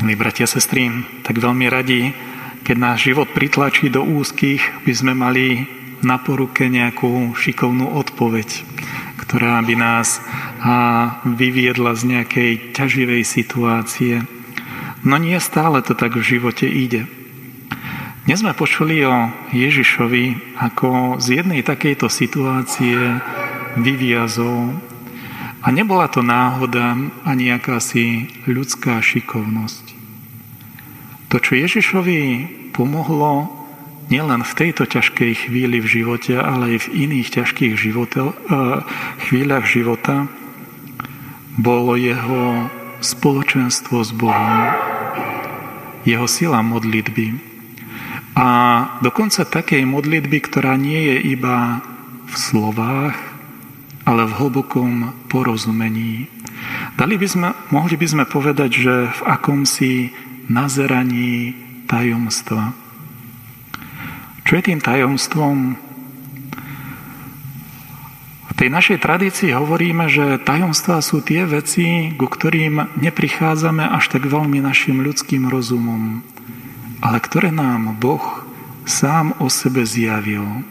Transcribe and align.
Milí 0.00 0.16
bratia 0.16 0.48
a 0.48 0.52
sestry, 0.56 0.88
tak 1.20 1.36
veľmi 1.36 1.68
radi, 1.68 2.16
keď 2.64 2.76
náš 2.80 3.12
život 3.12 3.36
pritlačí 3.36 3.92
do 3.92 4.00
úzkých, 4.00 4.88
by 4.88 4.92
sme 4.96 5.12
mali 5.12 5.68
na 6.00 6.16
poruke 6.16 6.64
nejakú 6.72 7.36
šikovnú 7.36 7.84
odpoveď, 8.00 8.64
ktorá 9.20 9.60
by 9.60 9.74
nás 9.76 10.24
vyviedla 11.28 11.92
z 12.00 12.16
nejakej 12.16 12.72
ťaživej 12.72 13.22
situácie. 13.28 14.24
No 15.04 15.20
nie 15.20 15.36
stále 15.36 15.84
to 15.84 15.92
tak 15.92 16.16
v 16.16 16.24
živote 16.24 16.64
ide. 16.64 17.04
Dnes 18.24 18.40
sme 18.40 18.56
počuli 18.56 19.04
o 19.04 19.28
Ježišovi, 19.52 20.56
ako 20.64 21.20
z 21.20 21.44
jednej 21.44 21.60
takejto 21.60 22.08
situácie 22.08 22.96
vyviazol 23.76 24.80
a 25.60 25.68
nebola 25.68 26.08
to 26.08 26.24
náhoda 26.24 26.96
ani 27.28 27.52
akási 27.52 28.32
ľudská 28.48 28.96
šikovnosť. 29.04 29.89
To, 31.30 31.38
čo 31.38 31.54
Ježišovi 31.54 32.20
pomohlo 32.74 33.46
nielen 34.10 34.42
v 34.42 34.56
tejto 34.58 34.82
ťažkej 34.82 35.46
chvíli 35.46 35.78
v 35.78 35.86
živote, 35.86 36.34
ale 36.34 36.74
aj 36.74 36.90
v 36.90 37.06
iných 37.06 37.28
ťažkých 37.38 37.74
života, 37.78 38.34
uh, 38.34 38.82
chvíľach 39.30 39.62
života, 39.62 40.26
bolo 41.54 41.94
jeho 41.94 42.66
spoločenstvo 42.98 44.02
s 44.02 44.10
Bohom, 44.10 44.74
jeho 46.02 46.26
sila 46.26 46.66
modlitby. 46.66 47.38
A 48.34 48.48
dokonca 48.98 49.46
takej 49.46 49.86
modlitby, 49.86 50.38
ktorá 50.50 50.74
nie 50.74 51.14
je 51.14 51.38
iba 51.38 51.78
v 52.26 52.34
slovách, 52.34 53.14
ale 54.02 54.26
v 54.26 54.34
hlbokom 54.34 55.14
porozumení. 55.30 56.26
Dali 56.98 57.14
by 57.14 57.26
sme, 57.30 57.48
mohli 57.70 57.94
by 57.94 58.06
sme 58.06 58.24
povedať, 58.26 58.70
že 58.82 58.94
v 59.14 59.20
akomsi 59.30 60.10
nazeraní 60.50 61.54
tajomstva. 61.86 62.74
Čo 64.42 64.58
je 64.58 64.62
tým 64.66 64.82
tajomstvom? 64.82 65.78
V 68.50 68.52
tej 68.58 68.68
našej 68.68 68.98
tradícii 68.98 69.54
hovoríme, 69.54 70.10
že 70.10 70.42
tajomstvá 70.42 70.98
sú 71.06 71.22
tie 71.22 71.46
veci, 71.46 72.12
ku 72.18 72.26
ktorým 72.26 72.98
neprichádzame 72.98 73.86
až 73.86 74.10
tak 74.10 74.26
veľmi 74.26 74.58
našim 74.58 75.00
ľudským 75.00 75.46
rozumom, 75.46 76.26
ale 76.98 77.18
ktoré 77.22 77.54
nám 77.54 77.96
Boh 78.02 78.42
sám 78.84 79.38
o 79.38 79.46
sebe 79.46 79.86
zjavil. 79.86 80.66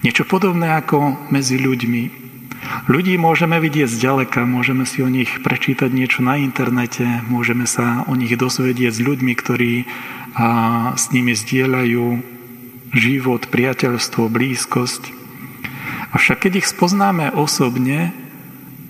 Niečo 0.00 0.24
podobné 0.24 0.72
ako 0.72 1.28
medzi 1.28 1.60
ľuďmi. 1.60 2.19
Ľudí 2.86 3.18
môžeme 3.18 3.58
vidieť 3.58 3.90
zďaleka, 3.90 4.46
môžeme 4.46 4.86
si 4.86 5.02
o 5.02 5.10
nich 5.10 5.42
prečítať 5.42 5.90
niečo 5.90 6.22
na 6.22 6.38
internete, 6.38 7.06
môžeme 7.26 7.66
sa 7.66 8.06
o 8.06 8.14
nich 8.14 8.34
dozvedieť 8.34 8.94
s 8.94 9.00
ľuďmi, 9.02 9.32
ktorí 9.34 9.72
a, 10.34 10.94
s 10.94 11.10
nimi 11.10 11.34
zdieľajú 11.34 12.06
život, 12.94 13.46
priateľstvo, 13.50 14.30
blízkosť. 14.30 15.02
Avšak 16.14 16.46
keď 16.46 16.62
ich 16.62 16.70
spoznáme 16.70 17.30
osobne, 17.34 18.14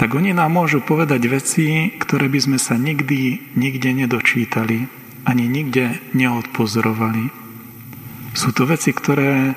tak 0.01 0.17
oni 0.17 0.33
nám 0.33 0.57
môžu 0.57 0.81
povedať 0.81 1.21
veci, 1.29 1.93
ktoré 1.93 2.33
by 2.33 2.41
sme 2.41 2.59
sa 2.61 2.81
nikdy, 2.81 3.53
nikde 3.53 3.93
nedočítali, 3.93 4.89
ani 5.29 5.45
nikde 5.45 6.01
neodpozorovali. 6.17 7.29
Sú 8.33 8.57
to 8.57 8.65
veci, 8.65 8.97
ktoré 8.97 9.53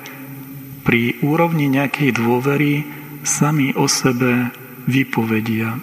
pri 0.84 1.16
úrovni 1.24 1.72
nejakej 1.72 2.20
dôvery 2.20 3.03
sami 3.24 3.72
o 3.72 3.88
sebe 3.88 4.52
vypovedia. 4.84 5.80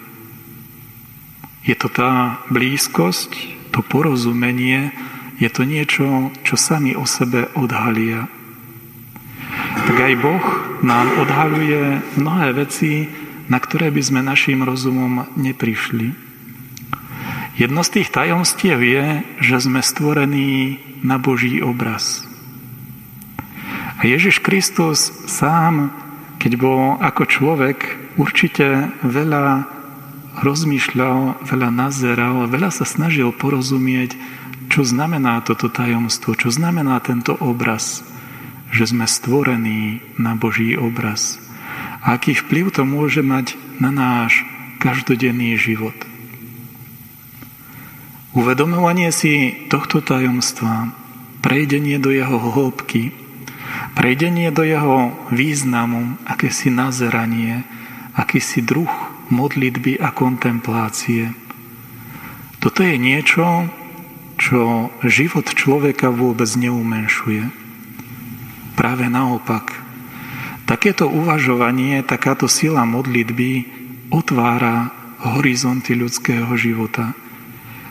Je 1.66 1.74
to 1.74 1.90
tá 1.90 2.42
blízkosť, 2.50 3.34
to 3.74 3.82
porozumenie, 3.82 4.94
je 5.42 5.50
to 5.50 5.66
niečo, 5.66 6.30
čo 6.46 6.54
sami 6.54 6.94
o 6.94 7.02
sebe 7.02 7.50
odhalia. 7.58 8.30
Tak 9.82 9.96
aj 9.98 10.14
Boh 10.22 10.46
nám 10.86 11.06
odhaluje 11.18 12.02
mnohé 12.18 12.54
veci, 12.54 13.10
na 13.50 13.58
ktoré 13.58 13.90
by 13.90 14.02
sme 14.02 14.20
našim 14.22 14.62
rozumom 14.62 15.26
neprišli. 15.34 16.14
Jedno 17.58 17.84
z 17.84 18.00
tých 18.00 18.08
tajomstiev 18.08 18.80
je, 18.80 19.04
že 19.44 19.56
sme 19.60 19.84
stvorení 19.84 20.80
na 21.04 21.20
Boží 21.20 21.60
obraz. 21.60 22.24
A 24.00 24.08
Ježiš 24.08 24.42
Kristus 24.42 25.12
sám, 25.30 25.94
keď 26.42 26.58
bol 26.58 26.98
ako 26.98 27.22
človek, 27.30 27.78
určite 28.18 28.90
veľa 29.06 29.62
rozmýšľal, 30.42 31.46
veľa 31.46 31.70
nazeral, 31.70 32.50
veľa 32.50 32.74
sa 32.74 32.82
snažil 32.82 33.30
porozumieť, 33.30 34.18
čo 34.66 34.82
znamená 34.82 35.38
toto 35.46 35.70
tajomstvo, 35.70 36.34
čo 36.34 36.50
znamená 36.50 36.98
tento 36.98 37.38
obraz, 37.38 38.02
že 38.74 38.90
sme 38.90 39.06
stvorení 39.06 40.02
na 40.18 40.34
Boží 40.34 40.74
obraz. 40.74 41.38
A 42.02 42.18
aký 42.18 42.34
vplyv 42.34 42.74
to 42.74 42.82
môže 42.82 43.22
mať 43.22 43.54
na 43.78 43.94
náš 43.94 44.42
každodenný 44.82 45.54
život. 45.54 45.94
Uvedomovanie 48.34 49.14
si 49.14 49.62
tohto 49.70 50.02
tajomstva, 50.02 50.90
prejdenie 51.38 52.02
do 52.02 52.10
jeho 52.10 52.34
hĺbky, 52.34 53.21
Prejdenie 53.92 54.48
do 54.48 54.64
jeho 54.64 55.12
významu, 55.28 56.16
akési 56.24 56.72
nazeranie, 56.72 57.60
akýsi 58.16 58.64
druh 58.64 58.88
modlitby 59.28 60.00
a 60.00 60.12
kontemplácie. 60.12 61.32
Toto 62.56 62.80
je 62.80 62.96
niečo, 62.96 63.68
čo 64.40 64.88
život 65.04 65.52
človeka 65.52 66.08
vôbec 66.08 66.48
neumenšuje. 66.56 67.52
Práve 68.72 69.06
naopak. 69.12 69.76
Takéto 70.64 71.04
uvažovanie, 71.10 72.00
takáto 72.00 72.48
sila 72.48 72.88
modlitby 72.88 73.68
otvára 74.08 74.88
horizonty 75.36 75.92
ľudského 75.92 76.48
života. 76.56 77.12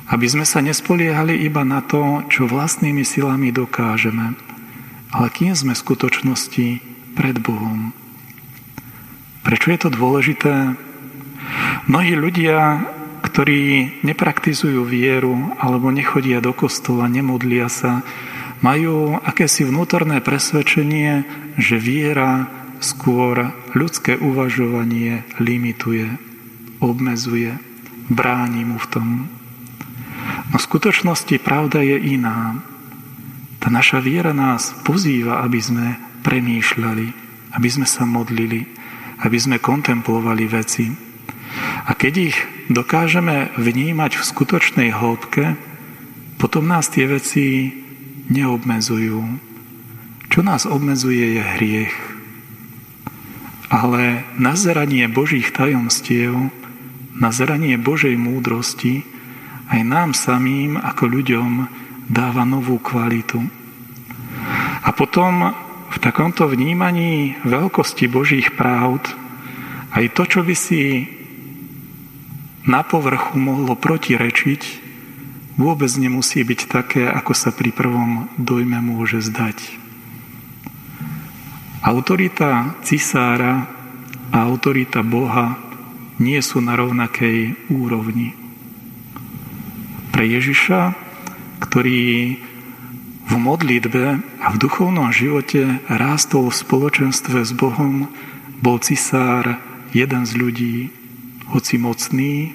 Aby 0.10 0.28
sme 0.28 0.46
sa 0.50 0.60
nespoliehali 0.60 1.40
iba 1.46 1.62
na 1.64 1.80
to, 1.80 2.26
čo 2.28 2.50
vlastnými 2.50 3.06
silami 3.06 3.54
dokážeme, 3.54 4.36
ale 5.12 5.28
kým 5.32 5.54
sme 5.56 5.74
v 5.76 5.84
skutočnosti 5.84 6.68
pred 7.16 7.36
Bohom. 7.44 7.92
Prečo 9.44 9.68
je 9.74 9.80
to 9.80 9.90
dôležité? 9.92 10.76
Mnohí 11.90 12.14
ľudia, 12.16 12.86
ktorí 13.26 14.00
nepraktizujú 14.06 14.88
vieru 14.88 15.56
alebo 15.60 15.92
nechodia 15.92 16.40
do 16.40 16.56
kostola, 16.56 17.12
nemodlia 17.12 17.68
sa, 17.68 18.06
majú 18.62 19.18
akési 19.20 19.66
vnútorné 19.66 20.22
presvedčenie, 20.22 21.26
že 21.58 21.82
viera 21.82 22.48
skôr 22.82 23.54
ľudské 23.74 24.18
uvažovanie 24.18 25.26
limituje, 25.42 26.08
obmedzuje, 26.82 27.58
bráni 28.10 28.66
mu 28.66 28.78
v 28.78 28.88
tom. 28.90 29.08
No 30.54 30.56
v 30.58 30.66
skutočnosti 30.66 31.36
pravda 31.42 31.82
je 31.82 31.98
iná. 31.98 32.62
Tá 33.62 33.70
naša 33.70 34.02
viera 34.02 34.34
nás 34.34 34.74
pozýva, 34.82 35.46
aby 35.46 35.62
sme 35.62 35.88
premýšľali, 36.26 37.08
aby 37.54 37.70
sme 37.70 37.86
sa 37.86 38.10
modlili, 38.10 38.66
aby 39.22 39.38
sme 39.38 39.62
kontemplovali 39.62 40.50
veci. 40.50 40.90
A 41.86 41.94
keď 41.94 42.14
ich 42.34 42.38
dokážeme 42.74 43.54
vnímať 43.54 44.18
v 44.18 44.28
skutočnej 44.34 44.90
hĺbke, 44.90 45.54
potom 46.42 46.66
nás 46.66 46.90
tie 46.90 47.06
veci 47.06 47.70
neobmedzujú. 48.34 49.22
Čo 50.32 50.40
nás 50.42 50.66
obmedzuje 50.66 51.38
je 51.38 51.44
hriech. 51.44 51.96
Ale 53.70 54.26
nazeranie 54.42 55.06
Božích 55.06 55.54
tajomstiev, 55.54 56.50
nazeranie 57.14 57.78
Božej 57.78 58.18
múdrosti 58.18 59.06
aj 59.70 59.82
nám 59.86 60.10
samým 60.18 60.82
ako 60.82 61.04
ľuďom 61.08 61.50
dáva 62.10 62.48
novú 62.48 62.82
kvalitu. 62.82 63.42
A 64.82 64.90
potom 64.96 65.54
v 65.92 65.98
takomto 66.00 66.48
vnímaní 66.48 67.36
veľkosti 67.44 68.08
Božích 68.08 68.56
pravd 68.56 69.12
aj 69.92 70.06
to, 70.16 70.24
čo 70.24 70.40
by 70.42 70.56
si 70.56 71.04
na 72.64 72.86
povrchu 72.86 73.36
mohlo 73.36 73.76
protirečiť, 73.76 74.62
vôbec 75.60 75.92
nemusí 76.00 76.40
byť 76.40 76.62
také, 76.72 77.04
ako 77.12 77.34
sa 77.36 77.52
pri 77.52 77.76
prvom 77.76 78.32
dojme 78.40 78.80
môže 78.80 79.20
zdať. 79.20 79.58
Autorita 81.82 82.78
cisára 82.86 83.68
a 84.32 84.38
autorita 84.48 85.04
Boha 85.04 85.60
nie 86.22 86.38
sú 86.40 86.62
na 86.62 86.78
rovnakej 86.78 87.68
úrovni. 87.74 88.38
Pre 90.14 90.24
Ježiša 90.24 90.94
ktorý 91.62 92.36
v 93.32 93.34
modlitbe 93.38 94.04
a 94.44 94.48
v 94.52 94.58
duchovnom 94.60 95.14
živote 95.14 95.80
rástol 95.88 96.52
v 96.52 96.60
spoločenstve 96.60 97.46
s 97.46 97.54
Bohom, 97.56 98.12
bol 98.60 98.82
cisár 98.84 99.62
jeden 99.96 100.28
z 100.28 100.32
ľudí, 100.36 100.78
hoci 101.54 101.80
mocný, 101.80 102.52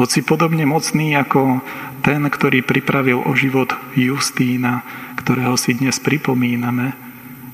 hoci 0.00 0.24
podobne 0.24 0.64
mocný 0.64 1.12
ako 1.18 1.60
ten, 2.00 2.24
ktorý 2.24 2.64
pripravil 2.64 3.20
o 3.20 3.32
život 3.36 3.76
Justína, 3.92 4.86
ktorého 5.20 5.60
si 5.60 5.76
dnes 5.76 6.00
pripomíname, 6.00 6.96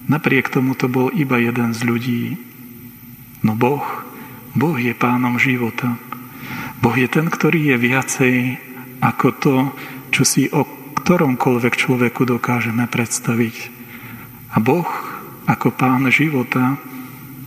napriek 0.07 0.53
tomu 0.53 0.79
to 0.79 0.87
bol 0.87 1.11
iba 1.11 1.43
jeden 1.43 1.75
z 1.75 1.81
ľudí. 1.83 2.23
No 3.43 3.59
Boh, 3.59 3.83
Boh 4.55 4.79
je 4.79 4.95
pánom 4.95 5.37
života. 5.43 5.99
Boh 6.79 6.95
je 6.95 7.11
ten, 7.11 7.27
ktorý 7.27 7.75
je 7.75 7.77
viacej 7.77 8.35
ako 9.03 9.29
to, 9.43 9.55
čo 10.17 10.25
si 10.25 10.49
o 10.49 10.65
ktoromkoľvek 10.97 11.77
človeku 11.77 12.25
dokážeme 12.25 12.89
predstaviť. 12.89 13.57
A 14.49 14.65
Boh, 14.65 14.89
ako 15.45 15.77
pán 15.77 16.09
života, 16.09 16.81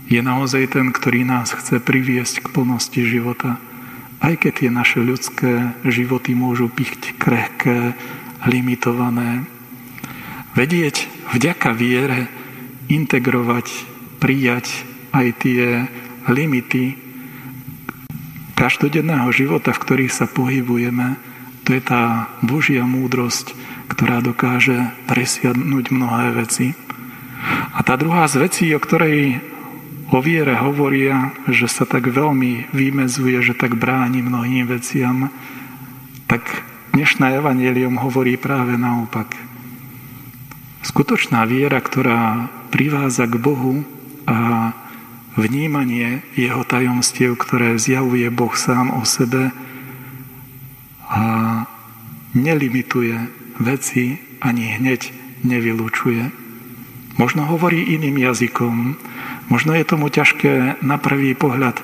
je 0.06 0.22
naozaj 0.22 0.78
ten, 0.78 0.94
ktorý 0.94 1.26
nás 1.26 1.50
chce 1.50 1.82
priviesť 1.82 2.46
k 2.46 2.52
plnosti 2.54 3.02
života. 3.02 3.58
Aj 4.22 4.38
keď 4.38 4.52
tie 4.54 4.70
naše 4.70 5.02
ľudské 5.02 5.74
životy 5.82 6.38
môžu 6.38 6.70
byť 6.70 7.18
krehké, 7.18 7.98
limitované. 8.46 9.50
Vedieť 10.54 11.10
vďaka 11.34 11.74
viere 11.74 12.30
integrovať, 12.86 13.66
prijať 14.22 14.86
aj 15.10 15.26
tie 15.42 15.90
limity 16.30 16.94
každodenného 18.54 19.26
života, 19.34 19.74
v 19.74 19.82
ktorých 19.82 20.12
sa 20.14 20.30
pohybujeme, 20.30 21.18
to 21.70 21.78
je 21.78 21.86
tá 21.86 22.26
Božia 22.42 22.82
múdrosť, 22.82 23.54
ktorá 23.94 24.18
dokáže 24.18 24.90
presiadnúť 25.06 25.94
mnohé 25.94 26.34
veci. 26.34 26.74
A 27.70 27.86
tá 27.86 27.94
druhá 27.94 28.26
z 28.26 28.42
vecí, 28.42 28.66
o 28.74 28.82
ktorej 28.82 29.38
o 30.10 30.18
viere 30.18 30.58
hovoria, 30.58 31.30
že 31.46 31.70
sa 31.70 31.86
tak 31.86 32.10
veľmi 32.10 32.74
vymezuje, 32.74 33.38
že 33.38 33.54
tak 33.54 33.78
bráni 33.78 34.18
mnohým 34.18 34.66
veciam, 34.66 35.30
tak 36.26 36.42
dnešná 36.90 37.38
evanelium 37.38 38.02
hovorí 38.02 38.34
práve 38.34 38.74
naopak. 38.74 39.30
Skutočná 40.82 41.46
viera, 41.46 41.78
ktorá 41.78 42.50
priváza 42.74 43.30
k 43.30 43.38
Bohu 43.38 43.86
a 44.26 44.74
vnímanie 45.38 46.26
jeho 46.34 46.66
tajomstiev, 46.66 47.38
ktoré 47.38 47.78
zjavuje 47.78 48.26
Boh 48.26 48.58
sám 48.58 48.90
o 48.90 49.06
sebe 49.06 49.54
nelimituje 52.40 53.16
veci 53.60 54.16
ani 54.40 54.80
hneď 54.80 55.12
nevylučuje. 55.44 56.32
Možno 57.20 57.44
hovorí 57.44 57.92
iným 57.92 58.16
jazykom, 58.16 58.96
Možno 59.50 59.74
je 59.74 59.82
tomu 59.82 60.06
ťažké 60.06 60.78
na 60.78 60.94
prvý 60.94 61.34
pohľad 61.34 61.82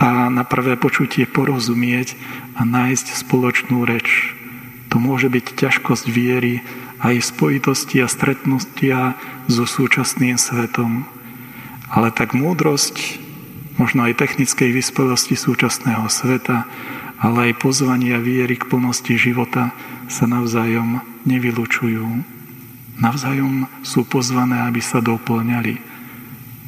a 0.00 0.32
na 0.32 0.48
prvé 0.48 0.80
počutie 0.80 1.28
porozumieť 1.28 2.16
a 2.56 2.64
nájsť 2.64 3.20
spoločnú 3.20 3.84
reč. 3.84 4.32
To 4.88 4.96
môže 4.96 5.28
byť 5.28 5.60
ťažkosť 5.60 6.08
viery 6.08 6.64
aj 7.04 7.20
spojitosti 7.20 8.00
a 8.00 8.08
stretnutia 8.08 9.12
so 9.44 9.68
súčasným 9.68 10.40
svetom. 10.40 11.04
Ale 11.92 12.08
tak 12.16 12.32
múdrosť, 12.32 13.20
možno 13.76 14.08
aj 14.08 14.24
technickej 14.24 14.72
vyspelosti 14.72 15.36
súčasného 15.36 16.08
sveta, 16.08 16.64
ale 17.20 17.50
aj 17.50 17.62
pozvania 17.62 18.20
viery 18.20 18.60
k 18.60 18.68
plnosti 18.68 19.16
života 19.16 19.72
sa 20.06 20.28
navzájom 20.28 21.00
nevylučujú. 21.24 22.04
Navzájom 23.00 23.68
sú 23.82 24.04
pozvané, 24.04 24.62
aby 24.68 24.80
sa 24.80 25.00
doplňali. 25.00 25.80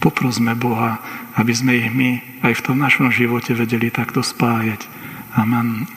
Poprosme 0.03 0.53
Boha, 0.59 1.01
aby 1.37 1.53
sme 1.53 1.73
ich 1.79 1.89
my 1.93 2.11
aj 2.43 2.53
v 2.59 2.65
tom 2.65 2.77
našom 2.81 3.13
živote 3.13 3.53
vedeli 3.53 3.93
takto 3.93 4.25
spájať. 4.25 4.89
Amen. 5.37 5.87